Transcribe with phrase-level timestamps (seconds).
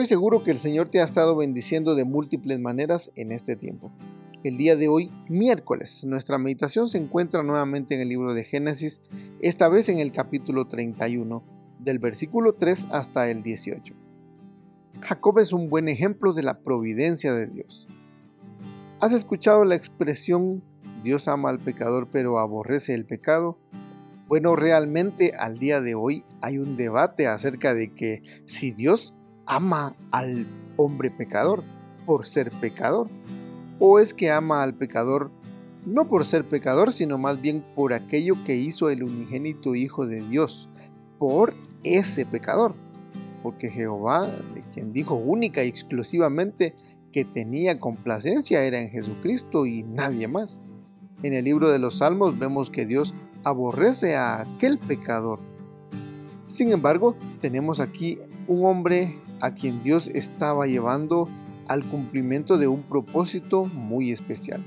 [0.00, 3.92] Estoy seguro que el Señor te ha estado bendiciendo de múltiples maneras en este tiempo.
[4.42, 9.02] El día de hoy, miércoles, nuestra meditación se encuentra nuevamente en el libro de Génesis,
[9.42, 11.42] esta vez en el capítulo 31,
[11.80, 13.92] del versículo 3 hasta el 18.
[15.02, 17.86] Jacob es un buen ejemplo de la providencia de Dios.
[19.00, 20.62] ¿Has escuchado la expresión
[21.04, 23.58] Dios ama al pecador pero aborrece el pecado?
[24.28, 29.14] Bueno, realmente al día de hoy hay un debate acerca de que si Dios
[29.46, 30.46] ama al
[30.76, 31.62] hombre pecador
[32.06, 33.08] por ser pecador?
[33.78, 35.30] ¿O es que ama al pecador
[35.86, 40.20] no por ser pecador, sino más bien por aquello que hizo el unigénito Hijo de
[40.22, 40.68] Dios,
[41.18, 42.74] por ese pecador?
[43.42, 44.28] Porque Jehová,
[44.74, 46.74] quien dijo única y exclusivamente
[47.12, 50.60] que tenía complacencia, era en Jesucristo y nadie más.
[51.22, 55.40] En el libro de los Salmos vemos que Dios aborrece a aquel pecador.
[56.46, 61.28] Sin embargo, tenemos aquí un hombre a quien Dios estaba llevando
[61.68, 64.60] al cumplimiento de un propósito muy especial.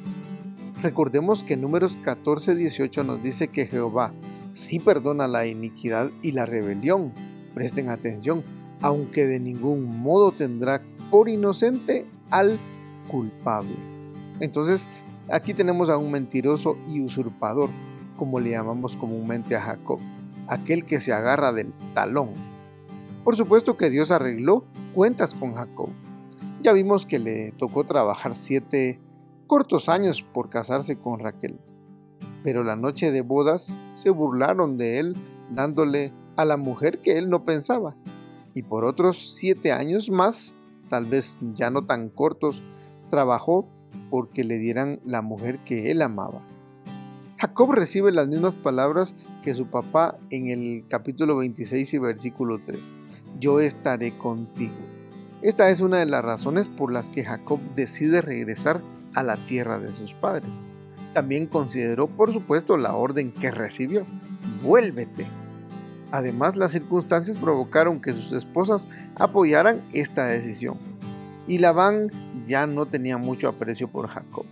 [0.82, 4.12] Recordemos que números 14-18 nos dice que Jehová
[4.54, 7.12] sí perdona la iniquidad y la rebelión.
[7.54, 8.44] Presten atención,
[8.82, 12.58] aunque de ningún modo tendrá por inocente al
[13.08, 13.76] culpable.
[14.40, 14.88] Entonces,
[15.30, 17.70] aquí tenemos a un mentiroso y usurpador,
[18.18, 20.00] como le llamamos comúnmente a Jacob,
[20.48, 22.30] aquel que se agarra del talón,
[23.24, 25.90] por supuesto que Dios arregló cuentas con Jacob.
[26.62, 29.00] Ya vimos que le tocó trabajar siete
[29.48, 31.58] cortos años por casarse con Raquel.
[32.44, 35.16] Pero la noche de bodas se burlaron de él
[35.52, 37.96] dándole a la mujer que él no pensaba.
[38.54, 40.54] Y por otros siete años más,
[40.90, 42.62] tal vez ya no tan cortos,
[43.10, 43.68] trabajó
[44.10, 46.42] porque le dieran la mujer que él amaba.
[47.38, 53.03] Jacob recibe las mismas palabras que su papá en el capítulo 26 y versículo 3
[53.44, 54.74] yo estaré contigo.
[55.42, 58.80] Esta es una de las razones por las que Jacob decide regresar
[59.14, 60.50] a la tierra de sus padres.
[61.14, 64.06] También consideró, por supuesto, la orden que recibió,
[64.64, 65.26] vuélvete.
[66.12, 68.88] Además, las circunstancias provocaron que sus esposas
[69.18, 70.78] apoyaran esta decisión.
[71.46, 72.12] Y Labán
[72.48, 74.46] ya no tenía mucho aprecio por Jacob.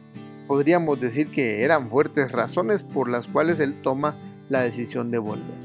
[0.48, 4.16] Podríamos decir que eran fuertes razones por las cuales él toma
[4.50, 5.62] la decisión de volver.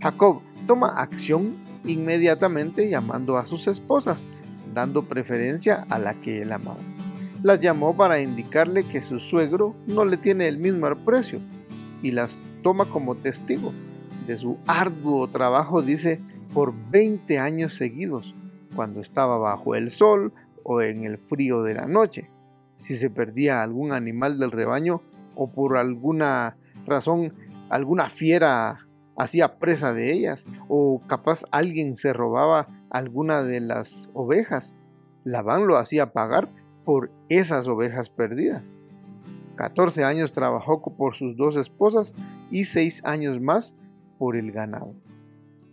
[0.00, 4.26] Jacob toma acción inmediatamente llamando a sus esposas,
[4.74, 6.80] dando preferencia a la que él amaba.
[7.42, 11.40] Las llamó para indicarle que su suegro no le tiene el mismo aprecio
[12.02, 13.72] y las toma como testigo
[14.26, 16.20] de su arduo trabajo, dice,
[16.52, 18.34] por 20 años seguidos,
[18.74, 20.32] cuando estaba bajo el sol
[20.64, 22.30] o en el frío de la noche.
[22.78, 25.02] Si se perdía algún animal del rebaño
[25.34, 27.32] o por alguna razón
[27.68, 28.85] alguna fiera
[29.16, 34.74] hacía presa de ellas o capaz alguien se robaba alguna de las ovejas.
[35.24, 36.48] Labán lo hacía pagar
[36.84, 38.62] por esas ovejas perdidas.
[39.56, 42.14] 14 años trabajó por sus dos esposas
[42.50, 43.74] y 6 años más
[44.18, 44.94] por el ganado.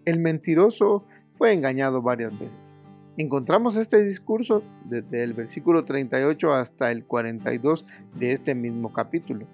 [0.06, 1.06] El mentiroso
[1.38, 2.76] fue engañado varias veces.
[3.16, 9.46] Encontramos este discurso desde el versículo 38 hasta el 42 de este mismo capítulo.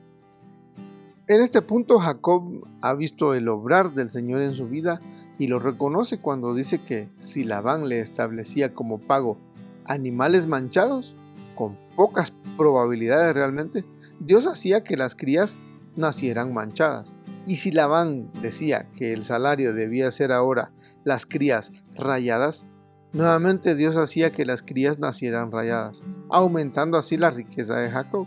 [1.29, 4.99] En este punto Jacob ha visto el obrar del Señor en su vida
[5.37, 9.37] y lo reconoce cuando dice que si Labán le establecía como pago
[9.85, 11.15] animales manchados,
[11.53, 13.85] con pocas probabilidades realmente,
[14.19, 15.59] Dios hacía que las crías
[15.95, 17.13] nacieran manchadas.
[17.45, 20.71] Y si Labán decía que el salario debía ser ahora
[21.03, 22.65] las crías rayadas,
[23.13, 26.01] nuevamente Dios hacía que las crías nacieran rayadas,
[26.31, 28.25] aumentando así la riqueza de Jacob.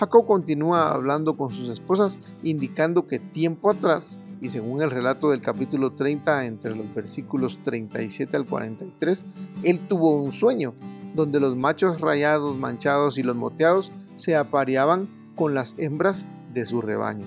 [0.00, 5.42] Jacob continúa hablando con sus esposas, indicando que tiempo atrás, y según el relato del
[5.42, 9.26] capítulo 30, entre los versículos 37 al 43,
[9.62, 10.72] él tuvo un sueño,
[11.14, 15.06] donde los machos rayados, manchados y los moteados se apareaban
[15.36, 16.24] con las hembras
[16.54, 17.26] de su rebaño.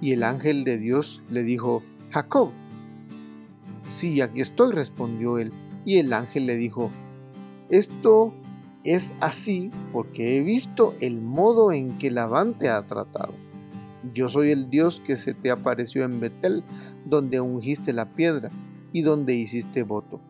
[0.00, 2.50] Y el ángel de Dios le dijo, Jacob.
[3.92, 5.52] Sí, aquí estoy, respondió él.
[5.84, 6.90] Y el ángel le dijo,
[7.68, 8.34] esto
[8.86, 13.34] es así porque he visto el modo en que Labán te ha tratado.
[14.14, 16.62] Yo soy el Dios que se te apareció en Betel,
[17.04, 18.50] donde ungiste la piedra
[18.92, 20.20] y donde hiciste voto.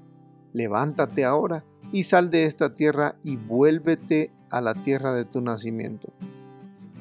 [0.55, 6.09] levántate ahora y sal de esta tierra y vuélvete a la tierra de tu nacimiento.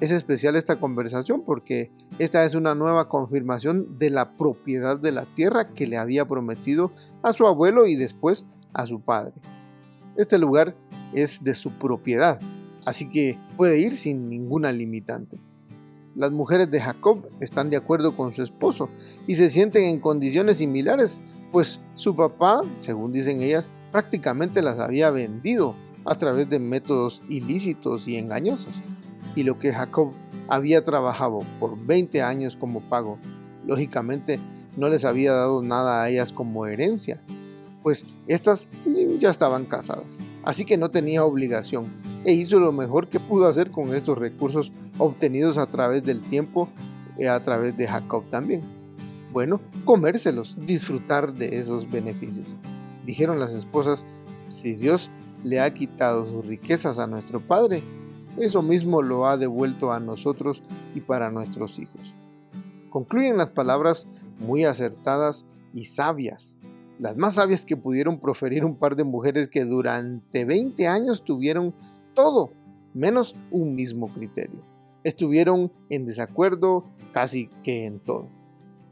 [0.02, 5.24] Es especial esta conversación porque esta es una nueva confirmación de la propiedad de la
[5.24, 6.92] tierra que le había prometido
[7.24, 9.32] a su abuelo y después a su padre.
[10.18, 10.76] Este lugar
[11.14, 12.40] es de su propiedad,
[12.86, 15.38] así que puede ir sin ninguna limitante.
[16.16, 18.90] Las mujeres de Jacob están de acuerdo con su esposo
[19.28, 21.20] y se sienten en condiciones similares,
[21.52, 25.76] pues su papá, según dicen ellas, prácticamente las había vendido
[26.06, 28.74] a través de métodos ilícitos y engañosos.
[29.36, 30.14] Y lo que Jacob
[30.48, 33.18] había trabajado por 20 años como pago,
[33.66, 34.40] lógicamente
[34.78, 37.20] no les había dado nada a ellas como herencia,
[37.84, 38.68] pues estas
[39.20, 40.06] ya estaban casadas
[40.46, 41.86] así que no tenía obligación
[42.24, 46.70] e hizo lo mejor que pudo hacer con estos recursos obtenidos a través del tiempo
[47.18, 48.62] y eh, a través de Jacob también.
[49.32, 52.48] Bueno, comérselos, disfrutar de esos beneficios.
[53.06, 54.06] Dijeron las esposas,
[54.50, 55.10] si Dios
[55.44, 57.84] le ha quitado sus riquezas a nuestro Padre,
[58.38, 60.64] eso mismo lo ha devuelto a nosotros
[60.96, 62.14] y para nuestros hijos.
[62.90, 64.08] Concluyen las palabras
[64.40, 66.55] muy acertadas y sabias
[67.00, 71.74] las más sabias que pudieron proferir un par de mujeres que durante 20 años tuvieron
[72.14, 72.52] todo,
[72.94, 74.62] menos un mismo criterio.
[75.04, 78.30] Estuvieron en desacuerdo casi que en todo.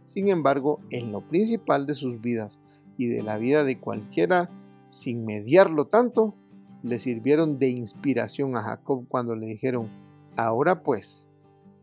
[0.08, 2.60] Sin embargo, en lo principal de sus vidas
[2.98, 4.50] y de la vida de cualquiera,
[4.92, 6.36] sin mediarlo tanto,
[6.84, 9.88] le sirvieron de inspiración a Jacob cuando le dijeron,
[10.36, 11.26] ahora pues,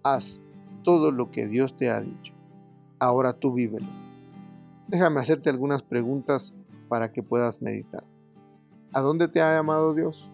[0.03, 0.41] haz
[0.85, 2.35] todo lo que Dios te ha dicho.
[2.99, 4.10] Ahora tú vívelo
[4.91, 6.53] Déjame hacerte algunas preguntas
[6.89, 8.03] para que puedas meditar.
[8.93, 10.29] ¿A dónde te ha llamado Dios?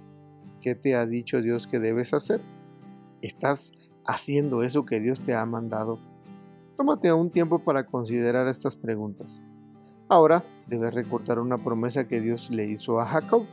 [0.62, 2.41] ¿Qué te ha dicho Dios que debes hacer?
[3.20, 3.73] ¿Estás
[4.06, 5.99] haciendo eso que Dios te ha mandado?
[6.79, 9.43] Tómate un tiempo para considerar estas preguntas.
[10.08, 13.44] Ahora debes recordar una promesa que Dios le hizo a Jacob.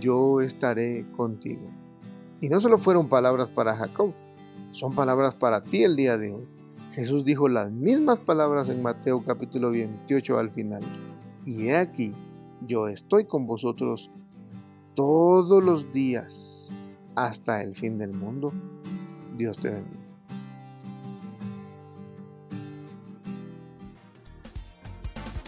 [0.00, 1.66] Yo estaré contigo.
[2.40, 4.12] Y no solo fueron palabras para Jacob,
[4.70, 6.55] son palabras para ti el día de hoy.
[6.96, 10.82] Jesús dijo las mismas palabras en Mateo capítulo 28 al final.
[11.44, 12.14] Y he aquí,
[12.62, 14.10] yo estoy con vosotros
[14.94, 16.70] todos los días
[17.14, 18.50] hasta el fin del mundo.
[19.36, 20.05] Dios te bendiga.